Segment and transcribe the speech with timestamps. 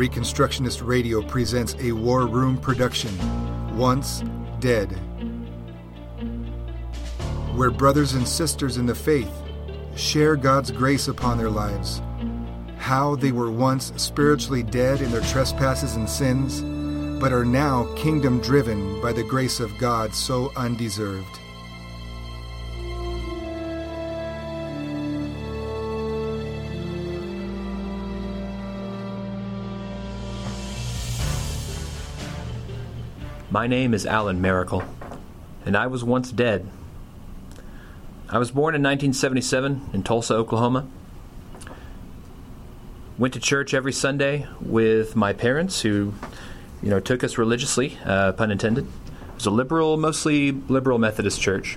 [0.00, 3.14] Reconstructionist Radio presents a War Room production,
[3.76, 4.24] Once
[4.58, 4.86] Dead,
[7.54, 9.30] where brothers and sisters in the faith
[9.96, 12.00] share God's grace upon their lives,
[12.78, 16.62] how they were once spiritually dead in their trespasses and sins,
[17.20, 21.38] but are now kingdom driven by the grace of God so undeserved.
[33.52, 34.84] My name is Alan Miracle,
[35.66, 36.68] and I was once dead.
[38.28, 40.86] I was born in 1977 in Tulsa, Oklahoma.
[43.18, 46.14] Went to church every Sunday with my parents, who,
[46.80, 48.84] you know, took us religiously, uh, pun intended.
[48.84, 51.76] It was a liberal, mostly liberal Methodist church.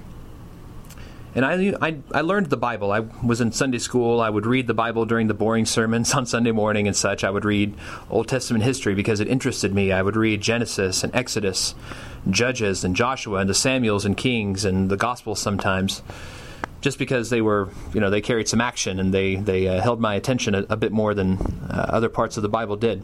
[1.35, 2.91] And I, I, I learned the Bible.
[2.91, 4.21] I was in Sunday school.
[4.21, 7.23] I would read the Bible during the boring sermons on Sunday morning and such.
[7.23, 7.73] I would read
[8.09, 9.91] Old Testament history because it interested me.
[9.91, 11.73] I would read Genesis and Exodus,
[12.29, 16.03] Judges and Joshua and the Samuels and Kings and the Gospels sometimes,
[16.81, 19.99] just because they were, you know, they carried some action and they they uh, held
[19.99, 23.03] my attention a, a bit more than uh, other parts of the Bible did.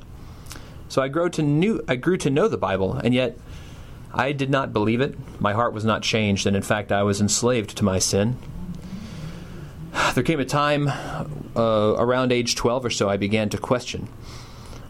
[0.88, 3.38] So I grew to knew I grew to know the Bible, and yet
[4.14, 5.16] I did not believe it.
[5.40, 8.38] My heart was not changed, and in fact, I was enslaved to my sin.
[10.14, 10.88] There came a time
[11.56, 14.08] uh, around age 12 or so I began to question.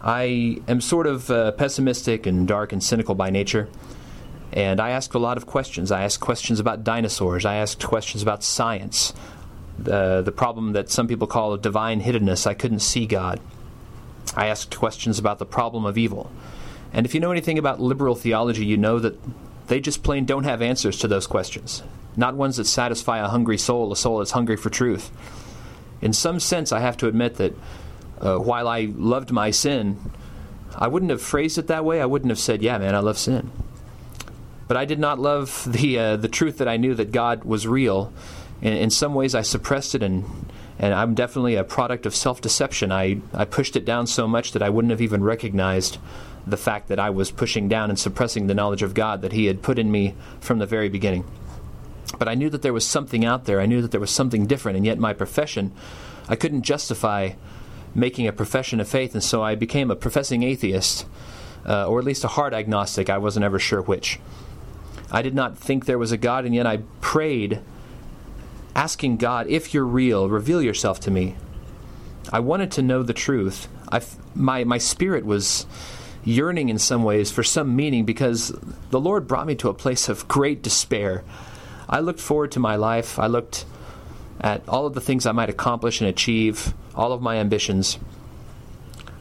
[0.02, 3.68] I am sort of uh, pessimistic and dark and cynical by nature,
[4.52, 5.92] and I asked a lot of questions.
[5.92, 9.12] I asked questions about dinosaurs, I asked questions about science,
[9.78, 12.46] the, the problem that some people call divine hiddenness.
[12.46, 13.40] I couldn't see God.
[14.36, 16.30] I asked questions about the problem of evil.
[16.92, 19.18] And if you know anything about liberal theology, you know that
[19.68, 21.82] they just plain don't have answers to those questions.
[22.16, 25.10] Not ones that satisfy a hungry soul, a soul that's hungry for truth.
[26.02, 27.54] In some sense, I have to admit that
[28.20, 30.10] uh, while I loved my sin,
[30.74, 32.00] I wouldn't have phrased it that way.
[32.00, 33.50] I wouldn't have said, "Yeah, man, I love sin."
[34.66, 37.66] But I did not love the uh, the truth that I knew that God was
[37.66, 38.12] real.
[38.60, 40.24] In, in some ways, I suppressed it, and
[40.80, 42.90] and I'm definitely a product of self deception.
[42.90, 45.98] I I pushed it down so much that I wouldn't have even recognized
[46.46, 49.44] the fact that I was pushing down and suppressing the knowledge of God that He
[49.44, 51.24] had put in me from the very beginning.
[52.18, 53.60] But I knew that there was something out there.
[53.60, 55.72] I knew that there was something different, and yet my profession,
[56.28, 57.32] I couldn't justify
[57.94, 61.06] making a profession of faith, and so I became a professing atheist,
[61.66, 63.10] uh, or at least a hard agnostic.
[63.10, 64.18] I wasn't ever sure which.
[65.12, 67.60] I did not think there was a God, and yet I prayed,
[68.74, 71.36] asking God, if you're real, reveal yourself to me.
[72.32, 73.68] I wanted to know the truth.
[73.90, 74.02] I,
[74.34, 75.66] my, my spirit was
[76.24, 78.54] yearning in some ways for some meaning because
[78.90, 81.24] the Lord brought me to a place of great despair.
[81.88, 83.18] I looked forward to my life.
[83.18, 83.64] I looked
[84.40, 87.98] at all of the things I might accomplish and achieve, all of my ambitions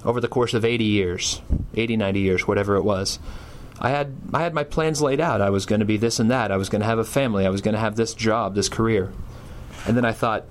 [0.06, 1.42] over the course of 80 years,
[1.76, 3.20] 80, 90 years, whatever it was.
[3.82, 5.42] I had I had my plans laid out.
[5.42, 6.52] I was going to be this and that.
[6.52, 7.46] I was going to have a family.
[7.46, 9.12] I was going to have this job, this career.
[9.88, 10.46] And then I thought,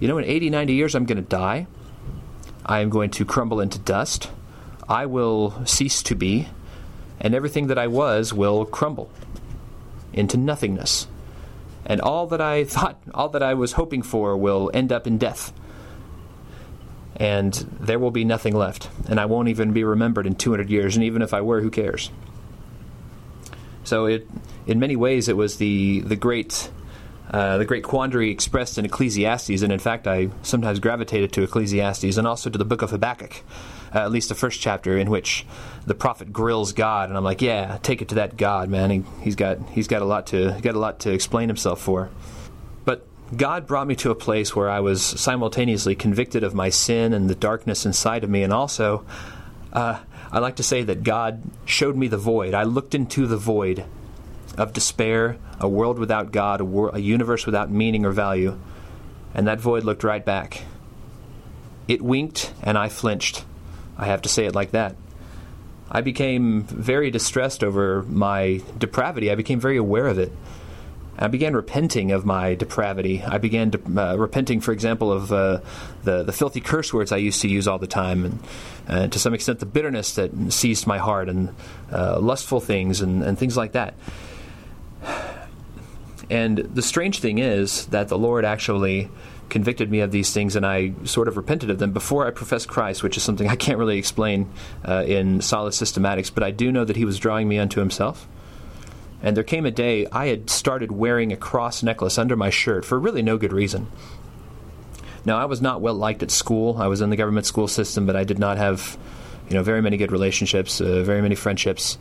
[0.00, 1.66] you know, in 80, 90 years I'm going to die.
[2.64, 4.30] I am going to crumble into dust.
[4.88, 6.48] I will cease to be,
[7.20, 9.10] and everything that I was will crumble
[10.12, 11.06] into nothingness.
[11.84, 15.18] And all that I thought, all that I was hoping for, will end up in
[15.18, 15.52] death.
[17.16, 18.88] And there will be nothing left.
[19.08, 20.94] And I won't even be remembered in 200 years.
[20.94, 22.10] And even if I were, who cares?
[23.82, 24.28] So, it,
[24.66, 26.70] in many ways, it was the, the great
[27.30, 32.16] uh, the great quandary expressed in Ecclesiastes, and in fact, I sometimes gravitated to Ecclesiastes
[32.16, 33.42] and also to the book of Habakkuk,
[33.94, 35.44] uh, at least the first chapter, in which
[35.86, 38.90] the prophet grills God, and I'm like, yeah, take it to that God, man.
[38.90, 42.08] He, has got he's got a lot to got a lot to explain himself for.
[42.86, 43.06] But
[43.36, 47.28] God brought me to a place where I was simultaneously convicted of my sin and
[47.28, 49.04] the darkness inside of me, and also.
[49.70, 49.98] Uh,
[50.30, 52.52] I like to say that God showed me the void.
[52.52, 53.86] I looked into the void
[54.58, 58.58] of despair, a world without God, a, wor- a universe without meaning or value.
[59.34, 60.62] And that void looked right back.
[61.86, 63.44] It winked, and I flinched.
[63.96, 64.96] I have to say it like that.
[65.90, 69.30] I became very distressed over my depravity.
[69.30, 70.32] I became very aware of it.
[71.18, 73.24] I began repenting of my depravity.
[73.24, 75.60] I began uh, repenting, for example, of uh,
[76.04, 78.38] the the filthy curse words I used to use all the time, and
[78.86, 81.54] uh, to some extent the bitterness that seized my heart, and
[81.90, 83.94] uh, lustful things, and, and things like that.
[86.30, 89.10] And the strange thing is that the Lord actually
[89.48, 92.68] convicted me of these things and I sort of repented of them before I professed
[92.68, 94.50] Christ, which is something I can't really explain
[94.86, 98.28] uh, in solid systematics, but I do know that He was drawing me unto Himself.
[99.22, 102.84] And there came a day I had started wearing a cross necklace under my shirt
[102.84, 103.88] for really no good reason.
[105.24, 106.76] Now, I was not well liked at school.
[106.78, 108.96] I was in the government school system, but I did not have
[109.48, 111.98] you know, very many good relationships, uh, very many friendships.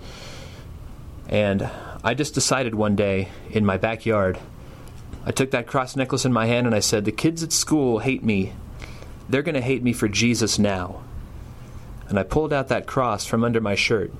[1.30, 1.70] And
[2.08, 4.40] I just decided one day in my backyard,
[5.26, 8.00] I took that cross necklace in my hand and I said, The kids at school
[8.00, 8.54] hate me.
[9.28, 11.04] They're going to hate me for Jesus now.
[12.08, 14.14] And I pulled out that cross from under my shirt.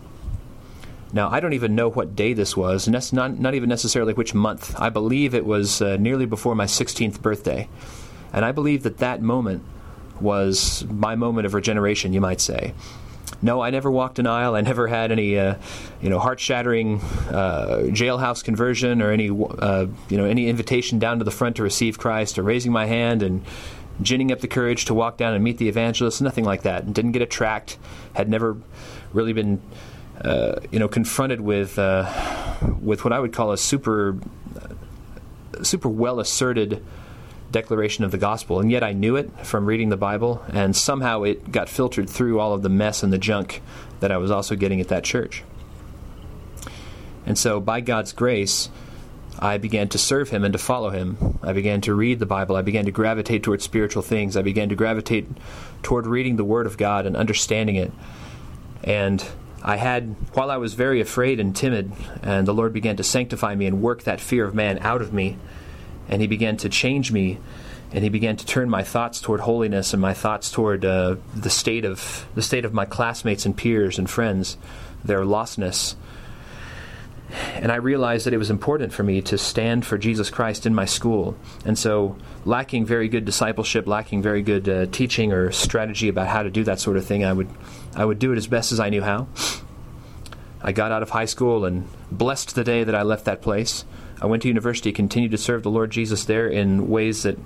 [1.14, 4.78] Now, I don't even know what day this was, not, not even necessarily which month.
[4.78, 7.70] I believe it was uh, nearly before my 16th birthday.
[8.34, 9.64] And I believe that that moment
[10.20, 12.74] was my moment of regeneration, you might say.
[13.42, 14.56] No, I never walked an aisle.
[14.56, 15.56] I never had any, uh,
[16.02, 21.24] you know, heart-shattering uh, jailhouse conversion or any, uh, you know, any invitation down to
[21.24, 23.44] the front to receive Christ or raising my hand and
[24.02, 26.22] ginning up the courage to walk down and meet the evangelist.
[26.22, 26.94] Nothing like that.
[26.94, 27.78] Didn't get a tract.
[28.14, 28.58] Had never
[29.14, 29.62] really been,
[30.22, 32.12] uh, you know, confronted with uh,
[32.82, 34.18] with what I would call a super,
[35.62, 36.84] super well asserted
[37.58, 38.60] declaration of the gospel.
[38.60, 42.40] And yet I knew it from reading the Bible, and somehow it got filtered through
[42.40, 43.62] all of the mess and the junk
[44.00, 45.44] that I was also getting at that church.
[47.26, 48.70] And so, by God's grace,
[49.40, 51.40] I began to serve Him and to follow Him.
[51.42, 52.56] I began to read the Bible.
[52.56, 54.38] I began to gravitate toward spiritual things.
[54.38, 55.28] I began to gravitate
[55.82, 57.92] toward reading the Word of God and understanding it.
[58.84, 59.24] And
[59.64, 63.56] I had, while I was very afraid and timid, and the Lord began to sanctify
[63.56, 65.38] me and work that fear of man out of me,
[66.10, 67.40] and He began to change me,
[67.92, 71.50] and He began to turn my thoughts toward holiness and my thoughts toward uh, the
[71.50, 74.58] state of the state of my classmates and peers and friends,
[75.04, 75.96] their lostness.
[77.56, 80.74] And I realized that it was important for me to stand for Jesus Christ in
[80.74, 81.38] my school.
[81.66, 82.16] And so,
[82.46, 86.64] lacking very good discipleship, lacking very good uh, teaching or strategy about how to do
[86.64, 87.50] that sort of thing, I would,
[87.96, 89.28] I would do it as best as I knew how.
[90.62, 93.84] I got out of high school and blessed the day that I left that place.
[94.22, 97.38] I went to university, continued to serve the Lord Jesus there in ways that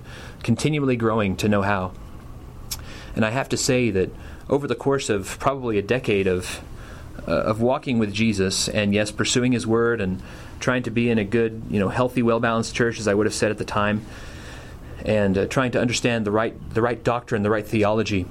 [0.44, 1.91] continually growing to know how.
[3.15, 4.09] And I have to say that
[4.50, 6.62] over the course of probably a decade of
[7.27, 10.21] uh, of walking with Jesus and yes, pursuing His Word and
[10.59, 13.25] trying to be in a good, you know, healthy, well balanced church, as I would
[13.25, 14.06] have said at the time,
[15.06, 18.25] and uh, trying to understand the right the right doctrine, the right theology,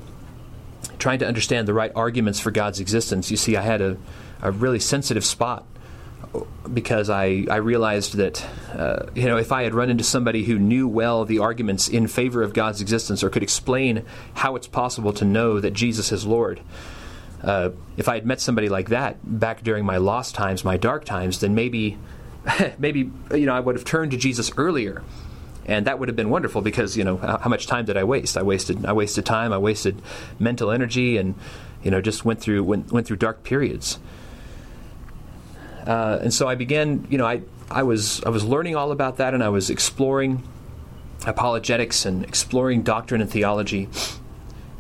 [0.99, 3.31] trying to understand the right arguments for God's existence.
[3.31, 3.97] You see, I had a,
[4.43, 5.65] a really sensitive spot
[6.73, 10.59] because I, I realized that uh, you know if I had run into somebody who
[10.59, 15.13] knew well the arguments in favor of God's existence or could explain how it's possible
[15.15, 16.61] to know that Jesus is Lord,
[17.43, 21.05] uh, if I had met somebody like that back during my lost times, my dark
[21.05, 21.99] times, then maybe
[22.79, 25.03] maybe you know I would have turned to Jesus earlier,
[25.67, 28.37] and that would have been wonderful because you know how, much time did I waste?
[28.37, 30.01] I wasted I wasted time, I wasted
[30.39, 31.35] mental energy, and
[31.83, 33.99] you know just went through went went through dark periods.
[35.87, 39.17] Uh, and so I began, you know, I, I, was, I was learning all about
[39.19, 40.43] that and I was exploring
[41.27, 43.89] apologetics and exploring doctrine and theology.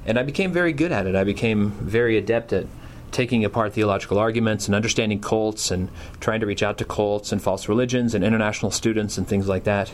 [0.06, 1.14] And I became very good at it.
[1.14, 2.66] I became very adept at
[3.12, 5.88] taking apart theological arguments and understanding cults and
[6.20, 9.64] trying to reach out to cults and false religions and international students and things like
[9.64, 9.92] that.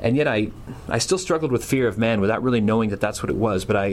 [0.00, 0.50] And yet I,
[0.88, 3.64] I still struggled with fear of man without really knowing that that's what it was.
[3.64, 3.92] But I,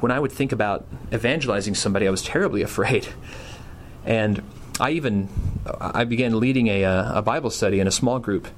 [0.00, 3.08] when I would think about evangelizing somebody, I was terribly afraid.
[4.04, 4.42] And
[4.80, 5.28] I even
[5.80, 8.48] I began leading a, uh, a Bible study in a small group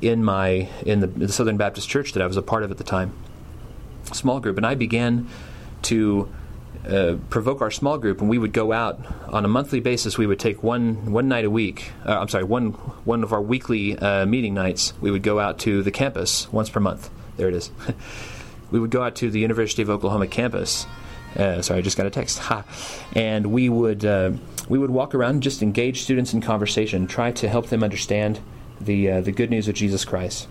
[0.00, 2.78] in my in the, the, Southern Baptist Church that I was a part of at
[2.78, 3.12] the time.
[4.12, 5.28] Small group, and I began
[5.82, 6.32] to
[6.88, 10.16] uh, provoke our small group, and we would go out on a monthly basis.
[10.16, 11.90] We would take one one night a week.
[12.06, 12.70] Uh, I'm sorry, one
[13.04, 14.94] one of our weekly uh, meeting nights.
[15.00, 17.10] We would go out to the campus once per month.
[17.36, 17.70] There it is.
[18.70, 20.86] we would go out to the University of Oklahoma campus.
[21.36, 22.38] Uh, sorry, I just got a text.
[22.38, 22.64] Ha.
[23.14, 24.32] And we would uh,
[24.68, 28.40] we would walk around just engage students in conversation, try to help them understand
[28.80, 30.48] the, uh, the good news of Jesus Christ.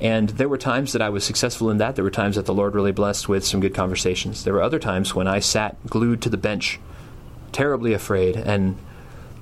[0.00, 1.94] And there were times that I was successful in that.
[1.94, 4.44] There were times that the Lord really blessed with some good conversations.
[4.44, 6.80] There were other times when I sat glued to the bench,
[7.52, 8.78] terribly afraid, and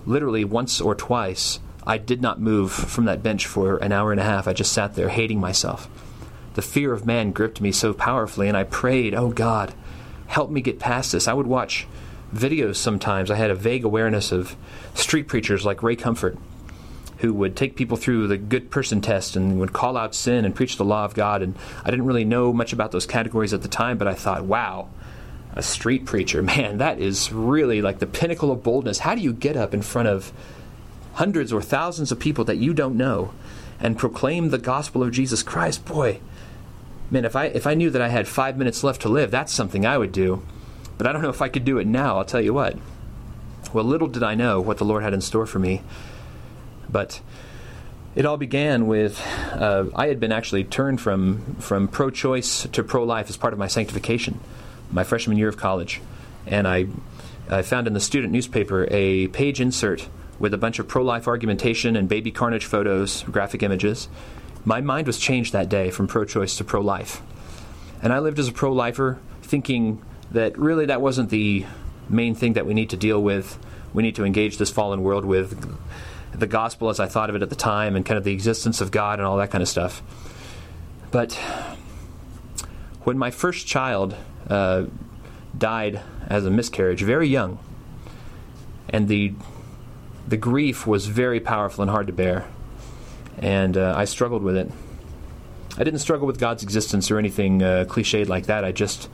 [0.05, 4.21] literally once or twice I did not move from that bench for an hour and
[4.21, 4.47] a half.
[4.47, 5.89] I just sat there hating myself.
[6.55, 9.73] The fear of man gripped me so powerfully, and I prayed, Oh God,
[10.31, 11.27] help me get past this.
[11.27, 11.89] I would watch
[12.33, 14.55] videos sometimes, I had a vague awareness of
[14.95, 16.39] street preachers like Ray Comfort,
[17.19, 20.55] who would take people through the good person test and would call out sin and
[20.55, 21.43] preach the law of God.
[21.43, 24.45] And I didn't really know much about those categories at the time, but I thought,
[24.45, 24.89] wow,
[25.55, 29.01] a street preacher, man, that is really like the pinnacle of boldness.
[29.01, 30.33] How do you get up in front of
[31.15, 33.35] hundreds or thousands of people that you don't know
[33.81, 35.85] and proclaim the gospel of Jesus Christ?
[35.85, 36.21] Boy,
[37.11, 39.53] man, if I if I knew that I had five minutes left to live, that's
[39.53, 40.43] something I would do.
[40.99, 42.77] But I don't know if I could do it now, I'll tell you what.
[43.73, 45.83] Well, little did I know what the Lord had in store for me.
[46.91, 47.21] But
[48.15, 52.83] it all began with uh, I had been actually turned from, from pro choice to
[52.83, 54.41] pro life as part of my sanctification,
[54.91, 56.01] my freshman year of college.
[56.47, 56.87] and I,
[57.49, 61.29] I found in the student newspaper a page insert with a bunch of pro life
[61.29, 64.09] argumentation and baby carnage photos, graphic images.
[64.65, 67.23] My mind was changed that day from pro choice to pro life.
[68.03, 71.67] And I lived as a pro lifer thinking that really that wasn't the
[72.09, 73.59] main thing that we need to deal with.
[73.93, 75.77] We need to engage this fallen world with
[76.33, 78.81] the gospel as I thought of it at the time and kind of the existence
[78.81, 80.03] of God and all that kind of stuff.
[81.11, 81.35] But
[83.03, 84.15] when my first child
[84.49, 84.85] uh,
[85.57, 87.59] died as a miscarriage, very young,
[88.89, 89.35] and the
[90.29, 92.47] the grief was very powerful and hard to bear,
[93.41, 94.71] and uh, I struggled with it.
[95.77, 98.65] I didn't struggle with God's existence or anything uh, cliched like that.
[98.65, 99.09] I just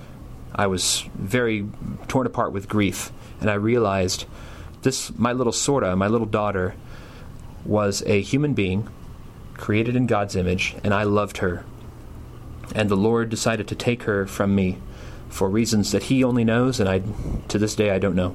[0.55, 1.67] I was very
[2.09, 4.27] torn apart with grief, and I realized
[4.83, 6.75] this my little Sorta, my little daughter,
[7.65, 8.89] was a human being
[9.55, 11.65] created in God's image, and I loved her.
[12.75, 14.79] And the Lord decided to take her from me
[15.29, 17.03] for reasons that He only knows, and I,
[17.49, 18.35] to this day, I don't know.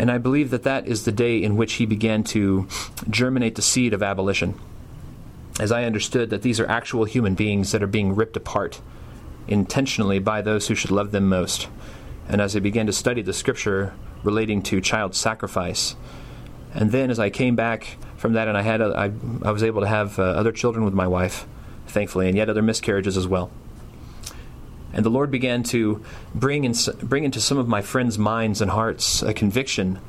[0.00, 2.66] And I believe that that is the day in which He began to
[3.10, 4.58] germinate the seed of abolition
[5.60, 8.80] as I understood that these are actual human beings that are being ripped apart
[9.46, 11.68] intentionally by those who should love them most.
[12.30, 13.92] And as I began to study the scripture
[14.24, 15.96] relating to child sacrifice,
[16.72, 19.12] and then as I came back from that and I had a, I,
[19.46, 21.46] I was able to have uh, other children with my wife,
[21.88, 23.50] thankfully, and yet other miscarriages as well.
[24.92, 26.04] And the Lord began to
[26.34, 30.00] bring, in, bring into some of my friends' minds and hearts a conviction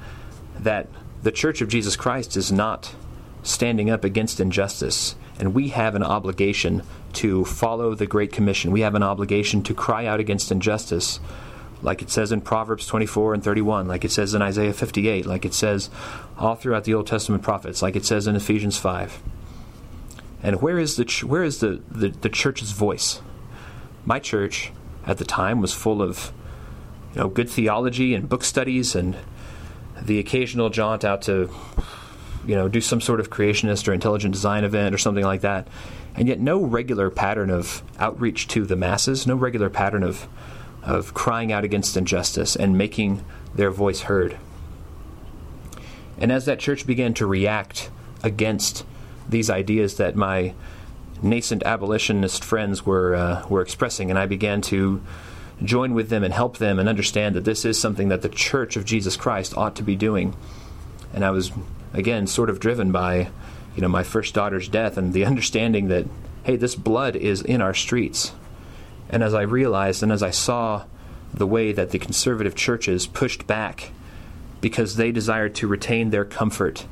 [0.59, 0.87] that
[1.23, 2.95] the Church of Jesus Christ is not
[3.43, 6.83] standing up against injustice and we have an obligation
[7.13, 8.71] to follow the Great Commission.
[8.71, 11.19] We have an obligation to cry out against injustice,
[11.81, 15.43] like it says in Proverbs 24 and 31, like it says in Isaiah 58, like
[15.43, 15.89] it says
[16.37, 19.19] all throughout the Old Testament prophets, like it says in Ephesians 5.
[20.43, 23.19] And where is the where is the, the, the church's voice?
[24.05, 24.71] My church
[25.05, 26.31] at the time was full of
[27.13, 29.15] you know good theology and book studies and
[30.01, 31.49] the occasional jaunt out to
[32.45, 35.67] you know, do some sort of creationist or intelligent design event or something like that.
[36.15, 40.27] And yet, no regular pattern of outreach to the masses, no regular pattern of,
[40.83, 43.23] of crying out against injustice and making
[43.55, 44.37] their voice heard.
[46.17, 47.89] And as that church began to react
[48.23, 48.85] against
[49.29, 50.53] these ideas that my
[51.21, 55.01] nascent abolitionist friends were uh, were expressing, and I began to
[55.63, 58.75] join with them and help them and understand that this is something that the Church
[58.75, 60.35] of Jesus Christ ought to be doing.
[61.13, 61.51] And I was
[61.93, 63.29] again, sort of driven by,
[63.75, 66.05] you know, my first daughter's death and the understanding that,
[66.43, 68.33] hey, this blood is in our streets.
[69.09, 70.85] And as I realized and as I saw
[71.33, 73.91] the way that the conservative churches pushed back
[74.59, 76.85] because they desired to retain their comfort,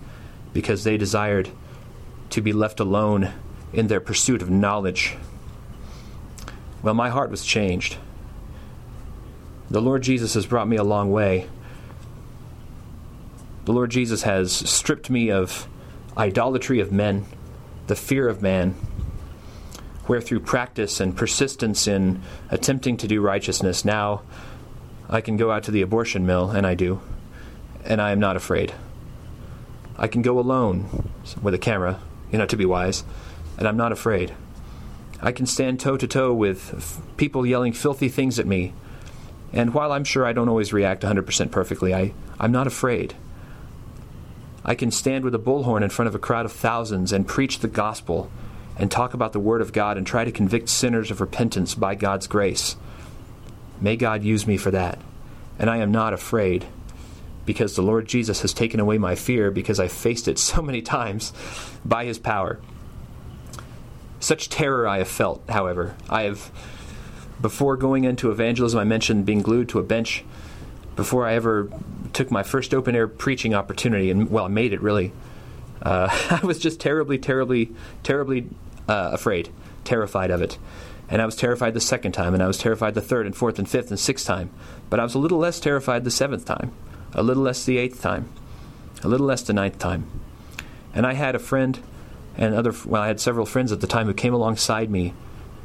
[0.53, 1.49] because they desired
[2.31, 3.31] to be left alone
[3.73, 5.15] in their pursuit of knowledge,
[6.81, 7.97] well, my heart was changed.
[9.69, 11.47] The Lord Jesus has brought me a long way
[13.69, 15.67] the Lord Jesus has stripped me of
[16.17, 17.27] idolatry of men,
[17.85, 18.71] the fear of man,
[20.07, 24.23] where through practice and persistence in attempting to do righteousness, now
[25.07, 26.99] I can go out to the abortion mill, and I do,
[27.85, 28.73] and I am not afraid.
[29.97, 31.99] I can go alone with a camera,
[32.31, 33.03] you know, to be wise,
[33.59, 34.33] and I'm not afraid.
[35.21, 38.73] I can stand toe to toe with people yelling filthy things at me,
[39.51, 43.15] and while I'm sure I don't always react 100% perfectly, I, I'm not afraid.
[44.63, 47.59] I can stand with a bullhorn in front of a crowd of thousands and preach
[47.59, 48.31] the gospel
[48.77, 51.95] and talk about the Word of God and try to convict sinners of repentance by
[51.95, 52.77] God's grace.
[53.81, 54.99] May God use me for that.
[55.57, 56.65] And I am not afraid
[57.45, 60.81] because the Lord Jesus has taken away my fear because I faced it so many
[60.81, 61.33] times
[61.83, 62.59] by His power.
[64.19, 65.95] Such terror I have felt, however.
[66.09, 66.51] I have,
[67.41, 70.25] before going into evangelism, I mentioned being glued to a bench.
[70.95, 71.69] Before I ever
[72.11, 75.13] took my first open air preaching opportunity, and well, I made it really.
[75.81, 76.09] Uh,
[76.43, 77.71] I was just terribly, terribly,
[78.03, 78.49] terribly
[78.87, 79.49] uh, afraid,
[79.85, 80.57] terrified of it.
[81.07, 83.57] And I was terrified the second time, and I was terrified the third and fourth
[83.57, 84.51] and fifth and sixth time.
[84.89, 86.71] But I was a little less terrified the seventh time,
[87.13, 88.29] a little less the eighth time,
[89.03, 90.07] a little less the ninth time.
[90.93, 91.79] And I had a friend
[92.37, 95.13] and other, well, I had several friends at the time who came alongside me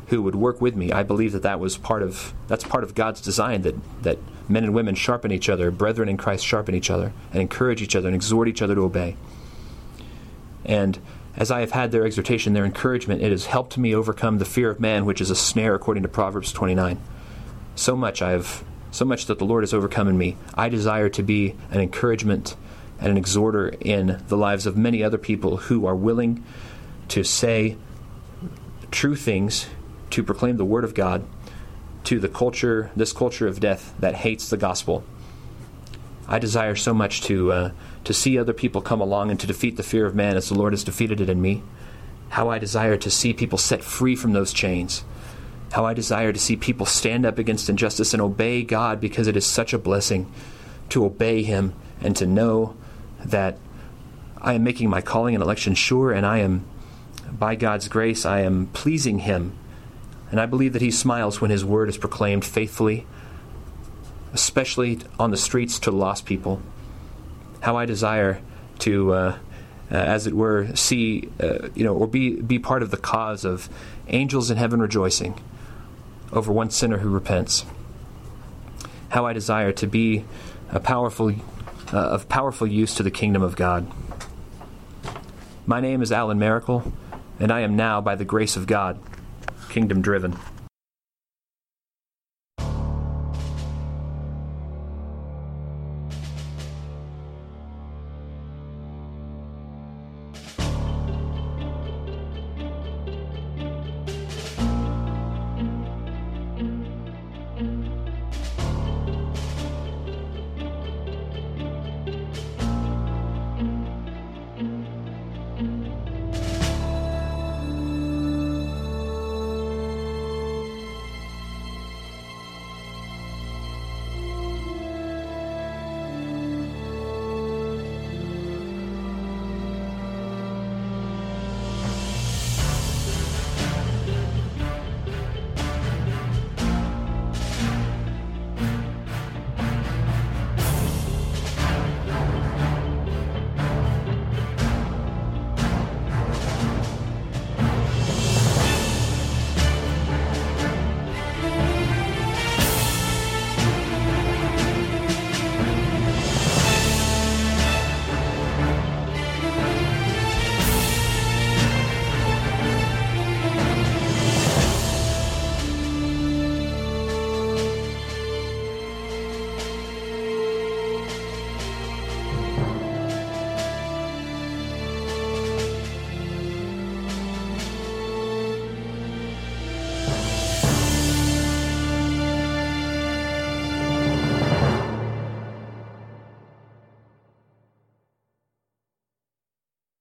[0.08, 0.92] who would work with me.
[0.92, 4.18] I believe that that was part of, that's part of God's design, that, that
[4.48, 7.96] men and women sharpen each other, brethren in Christ sharpen each other, and encourage each
[7.96, 9.16] other and exhort each other to obey.
[10.64, 10.98] And
[11.36, 14.70] as I have had their exhortation, their encouragement, it has helped me overcome the fear
[14.70, 17.00] of man, which is a snare, according to Proverbs 29.
[17.74, 20.36] So much I have, so much that the Lord has overcome in me.
[20.54, 22.56] I desire to be an encouragement
[23.04, 26.42] and an exhorter in the lives of many other people who are willing
[27.08, 27.76] to say
[28.90, 29.66] true things,
[30.08, 31.22] to proclaim the Word of God,
[32.04, 35.04] to the culture, this culture of death that hates the gospel.
[36.26, 37.70] I desire so much to uh,
[38.04, 40.54] to see other people come along and to defeat the fear of man as the
[40.54, 41.62] Lord has defeated it in me.
[42.30, 45.04] How I desire to see people set free from those chains.
[45.72, 49.36] How I desire to see people stand up against injustice and obey God because it
[49.36, 50.32] is such a blessing
[50.88, 52.76] to obey Him and to know
[53.24, 53.58] that
[54.40, 56.64] I am making my calling and election sure and I am,
[57.32, 59.56] by God's grace, I am pleasing Him.
[60.30, 63.06] And I believe that He smiles when His word is proclaimed faithfully,
[64.32, 66.62] especially on the streets to lost people
[67.64, 68.40] how I desire
[68.80, 69.38] to, uh,
[69.90, 73.44] uh, as it were, see, uh, you know, or be, be part of the cause
[73.44, 73.70] of
[74.08, 75.40] angels in heaven rejoicing
[76.30, 77.64] over one sinner who repents.
[79.08, 80.24] How I desire to be
[80.70, 81.32] a powerful,
[81.94, 83.86] uh, of powerful use to the kingdom of God.
[85.64, 86.92] My name is Alan Miracle,
[87.38, 88.98] and I am now, by the grace of God,
[89.68, 90.36] kingdom driven.